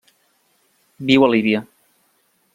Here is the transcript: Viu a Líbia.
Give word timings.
Viu 1.11 1.27
a 1.27 1.31
Líbia. 1.35 1.63